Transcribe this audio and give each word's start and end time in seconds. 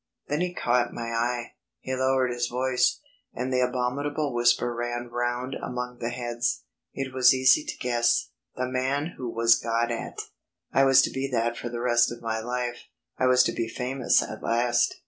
Then 0.29 0.41
he 0.41 0.51
caught 0.51 0.93
my 0.95 1.11
eye. 1.13 1.51
He 1.79 1.93
lowered 1.93 2.31
his 2.31 2.47
voice, 2.47 3.01
and 3.35 3.53
the 3.53 3.61
abominable 3.61 4.33
whisper 4.33 4.73
ran 4.73 5.09
round 5.11 5.53
among 5.53 5.99
the 5.99 6.09
heads. 6.09 6.63
It 6.91 7.13
was 7.13 7.35
easy 7.35 7.63
to 7.63 7.77
guess: 7.77 8.31
"the 8.55 8.67
man 8.67 9.13
who 9.17 9.29
was 9.29 9.53
got 9.59 9.91
at." 9.91 10.17
I 10.73 10.85
was 10.85 11.03
to 11.03 11.11
be 11.11 11.29
that 11.33 11.55
for 11.55 11.69
the 11.69 11.81
rest 11.81 12.11
of 12.11 12.19
my 12.19 12.39
life. 12.39 12.85
I 13.19 13.27
was 13.27 13.43
to 13.43 13.51
be 13.51 13.67
famous 13.67 14.23
at 14.23 14.41
last. 14.41 14.97